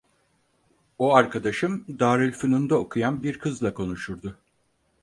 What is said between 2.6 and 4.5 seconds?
okuyan bir kızla konuşurdu.